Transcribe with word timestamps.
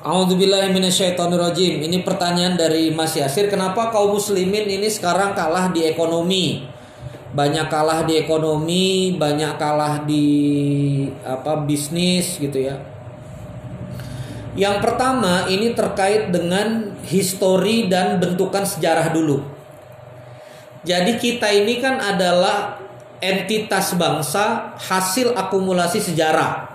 A'udzubillahiminasyaitonirrojim 0.00 1.84
Ini 1.84 2.00
pertanyaan 2.00 2.56
dari 2.56 2.88
Mas 2.88 3.12
Yasir 3.12 3.52
Kenapa 3.52 3.92
kaum 3.92 4.16
muslimin 4.16 4.64
ini 4.64 4.88
sekarang 4.88 5.36
kalah 5.36 5.68
di 5.68 5.84
ekonomi? 5.84 6.64
Banyak 7.36 7.68
kalah 7.68 8.08
di 8.08 8.16
ekonomi 8.16 9.12
Banyak 9.20 9.60
kalah 9.60 10.00
di 10.08 10.24
apa 11.20 11.60
bisnis 11.68 12.40
gitu 12.40 12.64
ya. 12.64 12.80
Yang 14.56 14.76
pertama 14.82 15.46
ini 15.52 15.76
terkait 15.76 16.32
dengan 16.32 16.96
Histori 17.06 17.86
dan 17.86 18.18
bentukan 18.18 18.66
sejarah 18.66 19.14
dulu. 19.14 19.46
Jadi 20.82 21.16
kita 21.20 21.48
ini 21.54 21.78
kan 21.78 22.00
adalah 22.00 22.80
Entitas 23.20 23.94
bangsa 24.00 24.74
Hasil 24.80 25.36
akumulasi 25.36 26.02
sejarah 26.02 26.69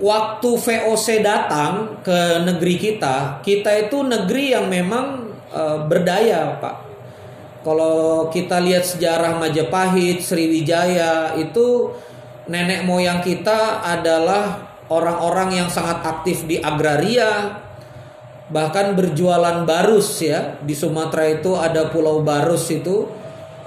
waktu 0.00 0.50
VOC 0.56 1.20
datang 1.20 2.00
ke 2.00 2.42
negeri 2.48 2.76
kita, 2.80 3.44
kita 3.44 3.86
itu 3.86 4.00
negeri 4.00 4.56
yang 4.56 4.66
memang 4.66 5.36
e, 5.52 5.62
berdaya, 5.86 6.56
Pak. 6.56 6.76
Kalau 7.60 8.32
kita 8.32 8.56
lihat 8.64 8.88
sejarah 8.88 9.36
Majapahit, 9.36 10.24
Sriwijaya 10.24 11.36
itu 11.36 11.92
nenek 12.48 12.88
moyang 12.88 13.20
kita 13.20 13.84
adalah 13.84 14.72
orang-orang 14.88 15.60
yang 15.60 15.68
sangat 15.68 16.00
aktif 16.00 16.48
di 16.48 16.56
agraria, 16.56 17.60
bahkan 18.48 18.96
berjualan 18.96 19.68
barus 19.68 20.24
ya. 20.24 20.56
Di 20.64 20.72
Sumatera 20.72 21.28
itu 21.28 21.52
ada 21.60 21.92
Pulau 21.92 22.24
Barus 22.24 22.72
itu 22.72 23.04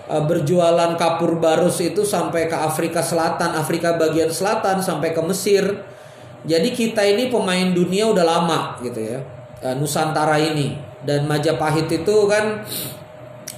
e, 0.09 0.15
berjualan 0.17 0.97
kapur 0.97 1.37
barus 1.37 1.77
itu 1.85 2.01
sampai 2.01 2.49
ke 2.49 2.57
Afrika 2.57 3.05
Selatan, 3.05 3.53
Afrika 3.53 3.93
bagian 4.01 4.33
selatan 4.33 4.81
sampai 4.81 5.13
ke 5.13 5.21
Mesir 5.21 5.92
jadi 6.43 6.69
kita 6.75 6.99
ini 7.03 7.31
pemain 7.31 7.71
dunia 7.71 8.11
udah 8.11 8.25
lama 8.27 8.59
gitu 8.83 8.99
ya. 8.99 9.19
Eh, 9.63 9.75
Nusantara 9.79 10.35
ini 10.35 10.75
dan 11.07 11.23
Majapahit 11.23 11.87
itu 11.87 12.15
kan 12.27 12.67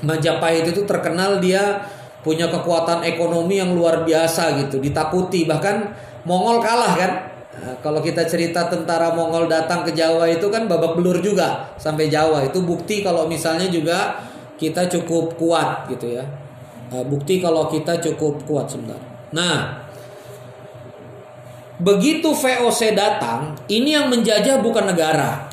Majapahit 0.05 0.69
itu 0.69 0.85
terkenal 0.85 1.41
dia 1.41 1.81
punya 2.21 2.49
kekuatan 2.49 3.05
ekonomi 3.05 3.61
yang 3.61 3.73
luar 3.77 4.01
biasa 4.01 4.57
gitu, 4.65 4.81
ditakuti 4.81 5.45
bahkan 5.45 5.93
Mongol 6.25 6.57
kalah 6.57 6.93
kan. 6.97 7.11
Nah, 7.55 7.73
kalau 7.85 8.01
kita 8.01 8.25
cerita 8.25 8.65
tentara 8.65 9.13
Mongol 9.13 9.45
datang 9.45 9.85
ke 9.85 9.93
Jawa 9.93 10.25
itu 10.27 10.49
kan 10.49 10.65
babak 10.65 10.97
belur 10.97 11.21
juga 11.21 11.73
sampai 11.77 12.09
Jawa. 12.09 12.41
Itu 12.49 12.65
bukti 12.65 13.05
kalau 13.05 13.29
misalnya 13.29 13.69
juga 13.69 14.25
kita 14.57 14.89
cukup 14.89 15.37
kuat 15.37 15.85
gitu 15.93 16.17
ya. 16.17 16.25
Eh, 16.93 17.05
bukti 17.05 17.37
kalau 17.41 17.69
kita 17.69 18.01
cukup 18.01 18.41
kuat 18.49 18.73
sebentar. 18.73 18.97
Nah, 19.33 19.84
Begitu 21.75 22.31
VOC 22.31 22.95
datang, 22.95 23.59
ini 23.67 23.99
yang 23.99 24.07
menjajah 24.07 24.63
bukan 24.63 24.95
negara. 24.95 25.51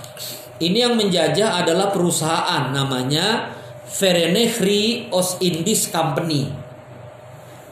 Ini 0.62 0.87
yang 0.87 0.95
menjajah 0.95 1.67
adalah 1.67 1.91
perusahaan 1.91 2.70
namanya 2.70 3.51
Verenigri 3.91 5.11
Oost-Indies 5.11 5.91
Company. 5.91 6.47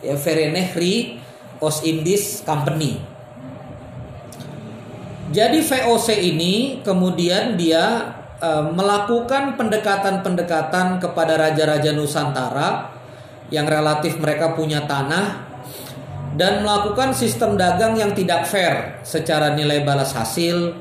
Ya, 0.03 0.19
Verenigri 0.19 1.23
Oost-Indies 1.63 2.43
Company. 2.43 2.99
Jadi 5.31 5.63
VOC 5.63 6.09
ini 6.19 6.83
kemudian 6.83 7.55
dia 7.55 8.19
e, 8.43 8.51
melakukan 8.75 9.55
pendekatan-pendekatan 9.55 10.99
kepada 10.99 11.39
raja-raja 11.39 11.95
Nusantara 11.95 12.91
yang 13.55 13.71
relatif 13.71 14.19
mereka 14.19 14.59
punya 14.59 14.91
tanah 14.91 15.50
dan 16.35 16.63
melakukan 16.63 17.11
sistem 17.11 17.59
dagang 17.59 17.99
yang 17.99 18.15
tidak 18.15 18.47
fair 18.47 19.03
secara 19.03 19.55
nilai 19.55 19.83
balas 19.83 20.15
hasil, 20.15 20.75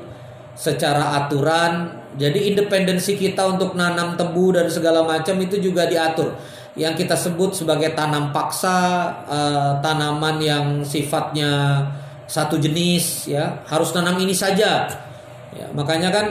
secara 0.54 1.18
aturan. 1.24 1.98
Jadi 2.14 2.54
independensi 2.54 3.14
kita 3.18 3.46
untuk 3.46 3.74
nanam 3.74 4.14
tebu 4.18 4.54
dan 4.54 4.66
segala 4.70 5.02
macam 5.02 5.38
itu 5.42 5.58
juga 5.58 5.86
diatur. 5.86 6.38
Yang 6.78 7.06
kita 7.06 7.18
sebut 7.18 7.54
sebagai 7.54 7.94
tanam 7.98 8.30
paksa, 8.30 8.78
uh, 9.26 9.72
tanaman 9.82 10.38
yang 10.38 10.64
sifatnya 10.86 11.82
satu 12.30 12.62
jenis 12.62 13.26
ya, 13.26 13.66
harus 13.66 13.90
nanam 13.90 14.14
ini 14.22 14.34
saja. 14.34 14.86
Ya, 15.50 15.66
makanya 15.74 16.14
kan 16.14 16.26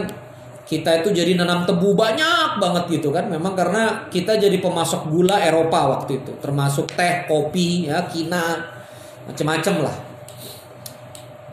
kita 0.63 1.01
itu 1.01 1.09
jadi 1.11 1.33
nanam 1.33 1.65
tebu 1.65 1.97
banyak 1.97 2.61
banget 2.61 3.01
gitu 3.01 3.09
kan 3.09 3.25
memang 3.25 3.57
karena 3.57 4.05
kita 4.13 4.37
jadi 4.37 4.53
pemasok 4.61 5.09
gula 5.09 5.41
Eropa 5.41 5.97
waktu 5.97 6.21
itu 6.21 6.37
termasuk 6.37 6.93
teh 6.93 7.25
kopi 7.25 7.89
ya 7.89 8.05
kina 8.05 8.77
macam-macam 9.29 9.75
lah. 9.85 9.95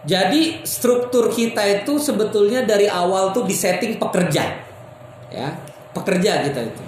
Jadi 0.07 0.63
struktur 0.63 1.35
kita 1.35 1.67
itu 1.67 1.99
sebetulnya 1.99 2.63
dari 2.63 2.87
awal 2.87 3.35
tuh 3.35 3.43
disetting 3.43 3.99
pekerja, 3.99 4.55
ya 5.35 5.49
pekerja 5.91 6.47
kita 6.47 6.61
itu. 6.63 6.83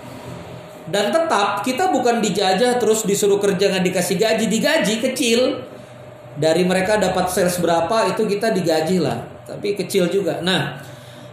Dan 0.89 1.11
tetap 1.11 1.67
kita 1.67 1.91
bukan 1.91 2.23
dijajah 2.23 2.79
terus 2.79 3.03
disuruh 3.03 3.43
kerja 3.43 3.75
nggak 3.75 3.85
dikasih 3.91 4.17
gaji, 4.17 4.45
digaji 4.47 4.95
kecil. 5.03 5.41
Dari 6.39 6.63
mereka 6.63 6.95
dapat 7.03 7.35
sales 7.35 7.59
berapa 7.59 8.15
itu 8.15 8.23
kita 8.23 8.55
digaji 8.55 9.03
lah, 9.03 9.27
tapi 9.43 9.75
kecil 9.75 10.07
juga. 10.07 10.39
Nah, 10.39 10.79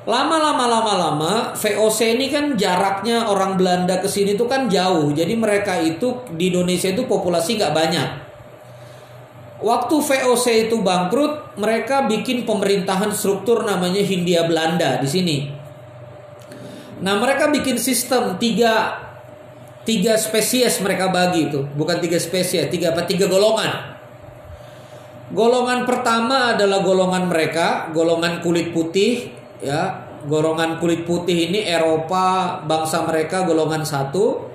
lama-lama 0.10 0.66
lama-lama 0.66 1.54
VOC 1.54 2.18
ini 2.18 2.34
kan 2.34 2.58
jaraknya 2.58 3.30
orang 3.30 3.54
Belanda 3.54 4.02
ke 4.02 4.10
sini 4.10 4.34
tuh 4.34 4.50
kan 4.50 4.66
jauh. 4.66 5.14
Jadi 5.14 5.38
mereka 5.38 5.78
itu 5.78 6.26
di 6.34 6.50
Indonesia 6.50 6.90
itu 6.90 7.06
populasi 7.06 7.62
nggak 7.62 7.74
banyak. 7.78 8.25
Waktu 9.66 9.98
VOC 9.98 10.70
itu 10.70 10.78
bangkrut, 10.86 11.58
mereka 11.58 12.06
bikin 12.06 12.46
pemerintahan 12.46 13.10
struktur 13.10 13.66
namanya 13.66 14.06
Hindia 14.06 14.46
Belanda 14.46 15.02
di 15.02 15.10
sini. 15.10 15.38
Nah, 17.02 17.18
mereka 17.18 17.50
bikin 17.50 17.82
sistem 17.82 18.38
tiga 18.38 19.02
tiga 19.82 20.22
spesies 20.22 20.78
mereka 20.86 21.10
bagi 21.10 21.50
itu, 21.50 21.66
bukan 21.74 21.98
tiga 21.98 22.22
spesies, 22.22 22.70
tiga 22.70 22.94
apa 22.94 23.10
tiga 23.10 23.26
golongan. 23.26 23.98
Golongan 25.34 25.90
pertama 25.90 26.54
adalah 26.54 26.86
golongan 26.86 27.26
mereka, 27.26 27.90
golongan 27.90 28.46
kulit 28.46 28.70
putih, 28.70 29.34
ya. 29.66 30.06
Golongan 30.30 30.78
kulit 30.78 31.06
putih 31.10 31.50
ini 31.50 31.66
Eropa, 31.66 32.62
bangsa 32.66 33.02
mereka 33.06 33.46
golongan 33.46 33.82
satu. 33.82 34.46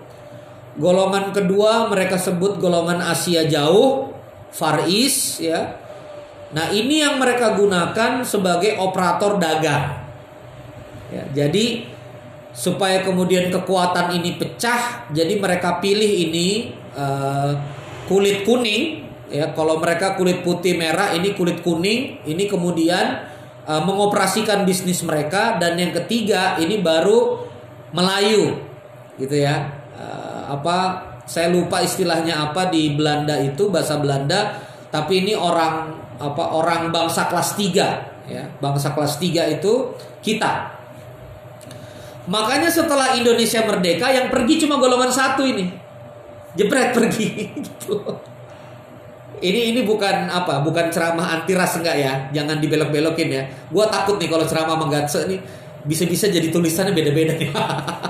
Golongan 0.78 1.34
kedua 1.34 1.90
mereka 1.90 2.14
sebut 2.14 2.58
golongan 2.62 3.02
Asia 3.02 3.46
jauh, 3.46 4.10
Far 4.50 4.86
East 4.86 5.40
ya. 5.42 5.78
Nah, 6.50 6.74
ini 6.74 6.98
yang 6.98 7.22
mereka 7.22 7.54
gunakan 7.54 8.26
sebagai 8.26 8.74
operator 8.82 9.38
dagang. 9.38 10.02
Ya, 11.10 11.26
jadi 11.30 11.86
supaya 12.50 13.06
kemudian 13.06 13.50
kekuatan 13.54 14.14
ini 14.18 14.34
pecah, 14.34 15.06
jadi 15.14 15.38
mereka 15.38 15.78
pilih 15.78 16.10
ini 16.10 16.74
uh, 16.98 17.54
kulit 18.10 18.42
kuning 18.42 19.06
ya. 19.30 19.54
Kalau 19.54 19.78
mereka 19.78 20.18
kulit 20.18 20.42
putih 20.42 20.74
merah, 20.74 21.14
ini 21.14 21.34
kulit 21.38 21.62
kuning, 21.62 22.26
ini 22.26 22.50
kemudian 22.50 23.22
uh, 23.66 23.82
mengoperasikan 23.86 24.66
bisnis 24.66 25.06
mereka 25.06 25.58
dan 25.62 25.78
yang 25.78 25.94
ketiga 25.94 26.58
ini 26.58 26.82
baru 26.82 27.46
Melayu 27.94 28.58
gitu 29.18 29.34
ya. 29.34 29.70
Uh, 29.94 30.58
apa 30.58 31.09
saya 31.30 31.46
lupa 31.46 31.78
istilahnya 31.78 32.50
apa 32.50 32.74
di 32.74 32.98
Belanda 32.98 33.38
itu 33.38 33.70
bahasa 33.70 34.02
Belanda. 34.02 34.58
Tapi 34.90 35.22
ini 35.22 35.38
orang 35.38 35.94
apa 36.18 36.50
orang 36.50 36.90
bangsa 36.90 37.30
kelas 37.30 37.54
3 37.54 38.26
ya. 38.26 38.50
Bangsa 38.58 38.90
kelas 38.90 39.14
3 39.22 39.46
itu 39.54 39.94
kita. 40.26 40.74
Makanya 42.26 42.66
setelah 42.66 43.14
Indonesia 43.14 43.62
merdeka 43.62 44.10
yang 44.10 44.26
pergi 44.26 44.66
cuma 44.66 44.82
golongan 44.82 45.14
satu 45.14 45.46
ini. 45.46 45.70
Jebret 46.58 46.90
pergi 46.90 47.46
gitu. 47.62 48.02
Ini 49.40 49.70
ini 49.70 49.86
bukan 49.86 50.26
apa 50.26 50.66
bukan 50.66 50.90
ceramah 50.90 51.30
anti 51.30 51.54
ras 51.54 51.78
enggak 51.78 51.94
ya. 51.94 52.12
Jangan 52.34 52.58
dibelok-belokin 52.58 53.28
ya. 53.30 53.46
Gua 53.70 53.86
takut 53.86 54.18
nih 54.18 54.26
kalau 54.26 54.50
ceramah 54.50 54.74
menggatse 54.74 55.30
nih 55.30 55.38
bisa-bisa 55.86 56.26
jadi 56.26 56.50
tulisannya 56.50 56.92
beda-beda 56.92 57.38
nih 57.40 57.48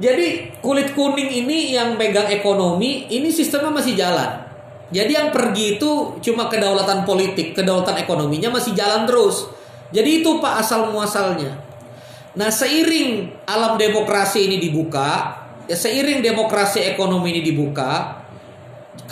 Jadi 0.00 0.56
kulit 0.64 0.96
kuning 0.96 1.28
ini 1.28 1.76
yang 1.76 2.00
pegang 2.00 2.32
ekonomi, 2.32 3.12
ini 3.12 3.28
sistemnya 3.28 3.68
masih 3.68 3.92
jalan. 3.92 4.48
Jadi 4.92 5.12
yang 5.16 5.28
pergi 5.32 5.80
itu 5.80 6.20
cuma 6.20 6.48
kedaulatan 6.52 7.04
politik, 7.08 7.56
kedaulatan 7.56 8.00
ekonominya 8.00 8.52
masih 8.52 8.76
jalan 8.76 9.08
terus. 9.08 9.48
Jadi 9.92 10.24
itu 10.24 10.40
Pak 10.40 10.64
asal 10.64 10.88
muasalnya. 10.92 11.60
Nah, 12.32 12.48
seiring 12.48 13.28
alam 13.44 13.76
demokrasi 13.76 14.48
ini 14.48 14.56
dibuka, 14.56 15.36
ya 15.68 15.76
seiring 15.76 16.24
demokrasi 16.24 16.80
ekonomi 16.88 17.36
ini 17.36 17.44
dibuka, 17.44 18.24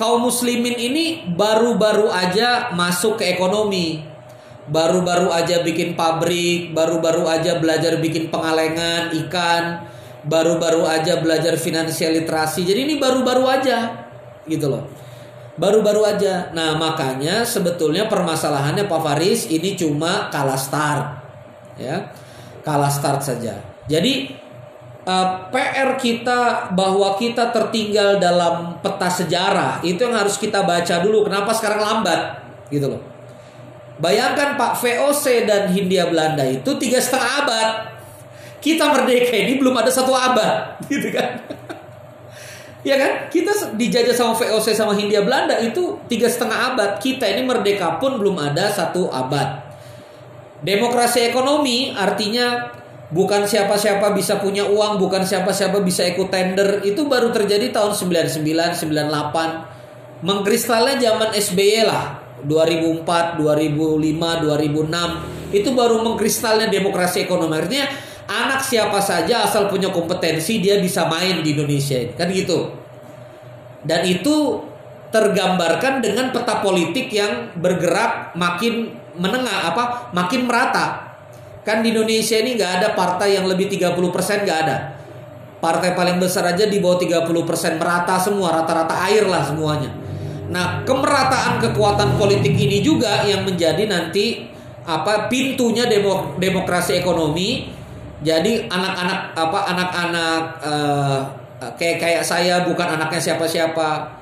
kaum 0.00 0.24
muslimin 0.24 0.76
ini 0.76 1.28
baru-baru 1.28 2.08
aja 2.08 2.72
masuk 2.72 3.20
ke 3.20 3.36
ekonomi. 3.36 4.08
Baru-baru 4.70 5.28
aja 5.34 5.60
bikin 5.60 5.92
pabrik, 5.98 6.72
baru-baru 6.72 7.28
aja 7.28 7.60
belajar 7.60 8.00
bikin 8.00 8.32
pengalengan 8.32 9.12
ikan, 9.26 9.84
baru-baru 10.25 10.84
aja 10.84 11.20
belajar 11.20 11.56
finansial 11.56 12.17
literasi. 12.17 12.64
Jadi 12.67 12.81
ini 12.88 12.94
baru-baru 13.00 13.44
aja 13.49 14.08
gitu 14.44 14.69
loh. 14.69 14.84
Baru-baru 15.61 16.08
aja. 16.08 16.49
Nah, 16.56 16.76
makanya 16.81 17.44
sebetulnya 17.44 18.08
permasalahannya 18.08 18.88
Pak 18.88 19.00
Faris 19.05 19.49
ini 19.52 19.76
cuma 19.76 20.32
kalah 20.32 20.56
start. 20.56 21.06
Ya. 21.76 22.12
Kalah 22.64 22.93
start 22.93 23.20
saja. 23.25 23.61
Jadi 23.88 24.32
uh, 25.05 25.12
eh, 25.12 25.28
PR 25.52 25.90
kita 26.00 26.73
bahwa 26.73 27.16
kita 27.16 27.52
tertinggal 27.52 28.20
dalam 28.20 28.81
peta 28.81 29.08
sejarah 29.08 29.81
itu 29.84 30.00
yang 30.00 30.16
harus 30.16 30.40
kita 30.40 30.64
baca 30.64 31.00
dulu. 31.05 31.28
Kenapa 31.28 31.52
sekarang 31.52 31.81
lambat? 31.81 32.20
Gitu 32.73 32.88
loh. 32.88 33.02
Bayangkan 34.00 34.56
Pak 34.56 34.81
VOC 34.81 35.44
dan 35.44 35.69
Hindia 35.76 36.08
Belanda 36.08 36.40
itu 36.49 36.73
tiga 36.81 36.96
setengah 36.96 37.44
abad. 37.44 37.69
Kita 38.60 38.92
merdeka 38.92 39.32
ini 39.34 39.56
belum 39.56 39.72
ada 39.80 39.88
satu 39.88 40.12
abad, 40.12 40.76
gitu 40.92 41.08
kan? 41.10 41.40
Ya 42.80 42.96
kan? 42.96 43.28
Kita 43.28 43.76
dijajah 43.76 44.16
sama 44.16 44.32
VOC 44.32 44.72
sama 44.72 44.96
Hindia 44.96 45.20
Belanda 45.20 45.56
itu 45.60 46.00
tiga 46.08 46.28
setengah 46.28 46.72
abad. 46.72 46.90
Kita 46.96 47.28
ini 47.28 47.44
merdeka 47.44 48.00
pun 48.00 48.16
belum 48.16 48.40
ada 48.40 48.72
satu 48.72 49.12
abad. 49.12 49.68
Demokrasi 50.60 51.28
ekonomi 51.28 51.92
artinya 51.92 52.72
bukan 53.12 53.44
siapa-siapa 53.44 54.12
bisa 54.16 54.40
punya 54.40 54.64
uang, 54.64 54.96
bukan 54.96 55.24
siapa-siapa 55.28 55.80
bisa 55.84 56.08
ikut 56.08 56.32
tender. 56.32 56.80
Itu 56.84 57.04
baru 57.04 57.32
terjadi 57.32 57.68
tahun 57.68 57.92
99, 57.92 58.80
98. 58.80 60.24
Mengkristalnya 60.24 60.96
zaman 61.00 61.36
SBY 61.36 61.84
lah. 61.84 62.20
2004, 62.40 63.36
2005, 63.36 64.40
2006 64.48 65.52
itu 65.52 65.68
baru 65.76 66.00
mengkristalnya 66.00 66.72
demokrasi 66.72 67.28
ekonomi. 67.28 67.52
Artinya 67.52 67.84
anak 68.30 68.62
siapa 68.62 69.02
saja 69.02 69.42
asal 69.42 69.66
punya 69.66 69.90
kompetensi 69.90 70.62
dia 70.62 70.78
bisa 70.78 71.10
main 71.10 71.42
di 71.42 71.50
Indonesia. 71.58 71.98
Kan 72.14 72.30
gitu. 72.30 72.70
Dan 73.82 74.06
itu 74.06 74.62
tergambarkan 75.10 75.98
dengan 75.98 76.30
peta 76.30 76.62
politik 76.62 77.10
yang 77.10 77.50
bergerak 77.58 78.38
makin 78.38 78.94
menengah 79.18 79.74
apa 79.74 80.14
makin 80.14 80.46
merata. 80.46 81.10
Kan 81.66 81.82
di 81.82 81.90
Indonesia 81.90 82.38
ini 82.38 82.54
nggak 82.54 82.72
ada 82.80 82.88
partai 82.94 83.34
yang 83.34 83.50
lebih 83.50 83.66
30% 83.66 84.46
nggak 84.46 84.58
ada. 84.64 84.76
Partai 85.60 85.92
paling 85.92 86.16
besar 86.16 86.46
aja 86.48 86.64
di 86.64 86.80
bawah 86.80 86.96
30% 86.96 87.76
merata 87.76 88.16
semua 88.16 88.48
rata-rata 88.62 88.96
air 89.10 89.28
lah 89.28 89.44
semuanya. 89.44 89.92
Nah 90.48 90.86
kemerataan 90.86 91.60
kekuatan 91.60 92.16
politik 92.16 92.56
ini 92.56 92.80
juga 92.80 93.26
yang 93.28 93.44
menjadi 93.44 93.84
nanti 93.84 94.48
apa 94.88 95.28
pintunya 95.28 95.84
demo, 95.84 96.34
demokrasi 96.40 96.96
ekonomi 96.96 97.79
jadi 98.20 98.69
anak-anak 98.69 99.32
apa 99.32 99.58
anak-anak 99.72 100.43
uh, 100.61 101.20
kayak 101.81 101.96
kayak 101.96 102.22
saya 102.25 102.64
bukan 102.69 102.96
anaknya 102.96 103.20
siapa-siapa. 103.20 104.20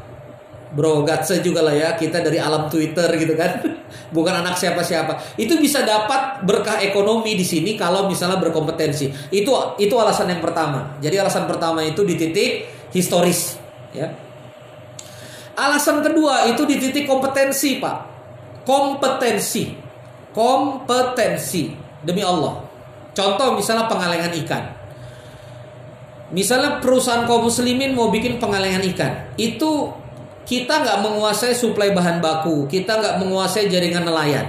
Bro, 0.68 1.00
gatse 1.00 1.40
juga 1.40 1.64
lah 1.64 1.72
ya 1.72 1.96
kita 1.96 2.20
dari 2.20 2.36
alam 2.36 2.68
Twitter 2.68 3.08
gitu 3.16 3.34
kan. 3.34 3.58
bukan 4.16 4.44
anak 4.44 4.54
siapa-siapa. 4.54 5.34
Itu 5.40 5.56
bisa 5.58 5.82
dapat 5.82 6.44
berkah 6.44 6.78
ekonomi 6.84 7.34
di 7.34 7.42
sini 7.42 7.74
kalau 7.74 8.06
misalnya 8.06 8.36
berkompetensi. 8.38 9.32
Itu 9.32 9.80
itu 9.80 9.94
alasan 9.96 10.28
yang 10.30 10.44
pertama. 10.44 11.00
Jadi 11.00 11.16
alasan 11.16 11.48
pertama 11.48 11.80
itu 11.82 12.04
di 12.04 12.14
titik 12.20 12.68
historis, 12.92 13.56
ya. 13.96 14.12
Alasan 15.58 16.04
kedua 16.04 16.46
itu 16.52 16.62
di 16.68 16.78
titik 16.78 17.08
kompetensi, 17.08 17.80
Pak. 17.80 17.96
Kompetensi. 18.62 19.72
Kompetensi. 20.30 21.72
Demi 22.04 22.22
Allah. 22.22 22.67
Contoh 23.18 23.58
misalnya 23.58 23.90
pengalengan 23.90 24.30
ikan. 24.46 24.62
Misalnya 26.30 26.78
perusahaan 26.78 27.26
kaum 27.26 27.50
muslimin 27.50 27.98
mau 27.98 28.14
bikin 28.14 28.38
pengalengan 28.38 28.86
ikan. 28.94 29.34
Itu 29.34 29.90
kita 30.46 30.86
nggak 30.86 31.02
menguasai 31.02 31.50
suplai 31.50 31.90
bahan 31.90 32.22
baku. 32.22 32.70
Kita 32.70 33.02
nggak 33.02 33.14
menguasai 33.18 33.66
jaringan 33.66 34.06
nelayan. 34.06 34.46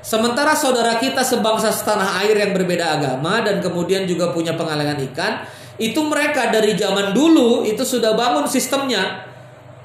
Sementara 0.00 0.56
saudara 0.56 0.96
kita 0.96 1.20
sebangsa 1.20 1.68
setanah 1.68 2.24
air 2.24 2.40
yang 2.40 2.56
berbeda 2.56 2.96
agama 2.96 3.44
dan 3.44 3.60
kemudian 3.60 4.08
juga 4.08 4.32
punya 4.32 4.56
pengalengan 4.56 4.96
ikan, 5.12 5.44
itu 5.76 6.00
mereka 6.08 6.48
dari 6.48 6.72
zaman 6.72 7.12
dulu 7.12 7.68
itu 7.68 7.84
sudah 7.84 8.16
bangun 8.16 8.48
sistemnya 8.48 9.29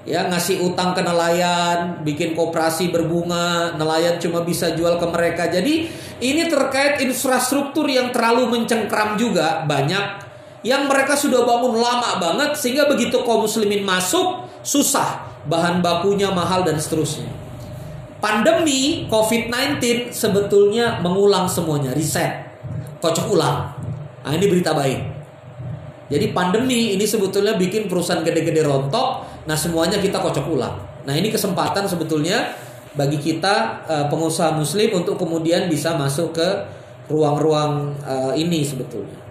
ya 0.05 0.29
ngasih 0.29 0.61
utang 0.61 0.93
ke 0.93 1.01
nelayan, 1.01 2.05
bikin 2.05 2.37
koperasi 2.37 2.93
berbunga, 2.93 3.73
nelayan 3.73 4.21
cuma 4.21 4.45
bisa 4.45 4.71
jual 4.77 5.01
ke 5.01 5.07
mereka. 5.09 5.49
Jadi 5.49 5.89
ini 6.21 6.43
terkait 6.45 7.01
infrastruktur 7.01 7.89
yang 7.89 8.13
terlalu 8.13 8.53
mencengkram 8.53 9.17
juga 9.17 9.65
banyak 9.65 10.25
yang 10.65 10.89
mereka 10.89 11.13
sudah 11.17 11.45
bangun 11.45 11.77
lama 11.77 12.17
banget 12.17 12.57
sehingga 12.57 12.89
begitu 12.89 13.21
kaum 13.21 13.45
muslimin 13.45 13.85
masuk 13.85 14.45
susah, 14.65 15.25
bahan 15.45 15.81
bakunya 15.81 16.29
mahal 16.33 16.65
dan 16.65 16.81
seterusnya. 16.81 17.29
Pandemi 18.17 19.05
COVID-19 19.05 20.09
sebetulnya 20.09 20.97
mengulang 21.05 21.45
semuanya, 21.45 21.93
riset, 21.93 22.49
kocok 22.97 23.29
ulang. 23.29 23.69
Nah, 24.25 24.33
ini 24.33 24.49
berita 24.49 24.73
baik. 24.73 25.13
Jadi 26.09 26.33
pandemi 26.33 26.97
ini 26.97 27.05
sebetulnya 27.05 27.53
bikin 27.57 27.85
perusahaan 27.85 28.25
gede-gede 28.25 28.65
rontok, 28.65 29.34
nah 29.45 29.57
semuanya 29.57 30.01
kita 30.01 30.17
kocok 30.21 30.45
ulang. 30.49 30.75
Nah 31.05 31.13
ini 31.13 31.29
kesempatan 31.29 31.85
sebetulnya 31.85 32.57
bagi 32.97 33.21
kita 33.21 33.85
uh, 33.85 34.05
pengusaha 34.09 34.55
muslim 34.57 35.03
untuk 35.03 35.21
kemudian 35.21 35.69
bisa 35.69 35.93
masuk 35.93 36.33
ke 36.33 36.49
ruang-ruang 37.11 37.93
uh, 38.01 38.33
ini 38.33 38.65
sebetulnya. 38.65 39.25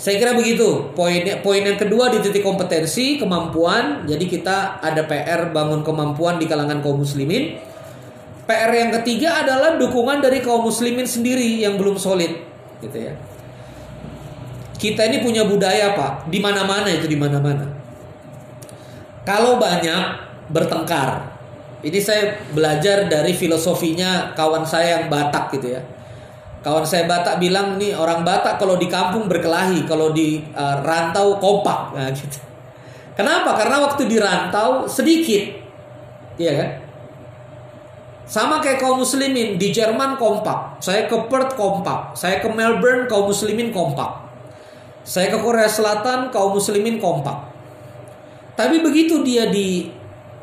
Saya 0.00 0.16
kira 0.16 0.32
begitu. 0.32 0.96
Poin 0.96 1.20
poin 1.44 1.60
yang 1.60 1.76
kedua 1.76 2.08
di 2.08 2.24
titik 2.24 2.40
kompetensi, 2.40 3.20
kemampuan. 3.20 4.08
Jadi 4.08 4.24
kita 4.32 4.80
ada 4.80 5.04
PR 5.04 5.52
bangun 5.52 5.84
kemampuan 5.84 6.40
di 6.40 6.48
kalangan 6.48 6.80
kaum 6.80 7.04
muslimin. 7.04 7.60
PR 8.48 8.72
yang 8.72 8.90
ketiga 8.96 9.44
adalah 9.44 9.76
dukungan 9.76 10.24
dari 10.24 10.40
kaum 10.40 10.64
muslimin 10.64 11.04
sendiri 11.04 11.60
yang 11.60 11.76
belum 11.76 12.00
solid, 12.00 12.32
gitu 12.80 12.96
ya. 12.96 13.14
Kita 14.80 15.04
ini 15.06 15.20
punya 15.20 15.44
budaya 15.44 15.92
pak, 15.92 16.32
di 16.32 16.40
mana-mana 16.40 16.88
itu 16.88 17.04
di 17.06 17.14
mana-mana. 17.20 17.68
Kalau 19.30 19.62
banyak 19.62 20.02
bertengkar, 20.50 21.22
ini 21.86 22.02
saya 22.02 22.34
belajar 22.50 23.06
dari 23.06 23.30
filosofinya 23.30 24.34
kawan 24.34 24.66
saya 24.66 24.98
yang 24.98 25.04
Batak 25.06 25.54
gitu 25.54 25.70
ya. 25.70 25.86
Kawan 26.66 26.82
saya 26.82 27.06
Batak 27.06 27.38
bilang 27.38 27.78
nih 27.78 27.94
orang 27.94 28.26
Batak 28.26 28.58
kalau 28.58 28.74
di 28.74 28.90
kampung 28.90 29.30
berkelahi, 29.30 29.86
kalau 29.86 30.10
di 30.10 30.42
uh, 30.50 30.82
rantau 30.82 31.38
kompak, 31.38 31.94
nah, 31.94 32.10
gitu. 32.10 32.42
Kenapa? 33.14 33.54
Karena 33.54 33.78
waktu 33.86 34.10
di 34.10 34.18
rantau 34.18 34.90
sedikit, 34.90 35.46
iya 36.34 36.52
kan? 36.58 36.70
Sama 38.26 38.58
kayak 38.58 38.82
kaum 38.82 38.98
muslimin 38.98 39.62
di 39.62 39.70
Jerman 39.70 40.18
kompak, 40.18 40.82
saya 40.82 41.06
ke 41.06 41.14
Perth 41.30 41.54
kompak, 41.54 42.18
saya 42.18 42.42
ke 42.42 42.50
Melbourne 42.50 43.06
kaum 43.06 43.30
muslimin 43.30 43.70
kompak. 43.70 44.26
Saya 45.06 45.30
ke 45.30 45.38
Korea 45.38 45.70
Selatan 45.70 46.34
kaum 46.34 46.58
muslimin 46.58 46.98
kompak. 46.98 47.49
Tapi 48.60 48.84
begitu 48.84 49.24
dia 49.24 49.48
di 49.48 49.88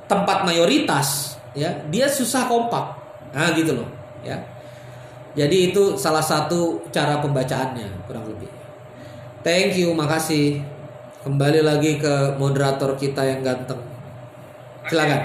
tempat 0.09 0.41
mayoritas, 0.41 1.37
ya, 1.53 1.69
dia 1.93 2.09
susah 2.09 2.49
kompak. 2.49 2.97
Nah, 3.29 3.53
gitu 3.53 3.77
loh, 3.77 3.85
ya. 4.25 4.41
Jadi 5.37 5.69
itu 5.69 5.93
salah 5.93 6.25
satu 6.25 6.81
cara 6.89 7.21
pembacaannya 7.21 8.09
kurang 8.09 8.25
lebih. 8.25 8.49
Thank 9.45 9.77
you, 9.77 9.93
makasih. 9.93 10.65
Kembali 11.21 11.61
lagi 11.61 12.01
ke 12.01 12.33
moderator 12.41 12.97
kita 12.97 13.21
yang 13.21 13.45
ganteng. 13.45 13.85
Silakan. 14.89 15.21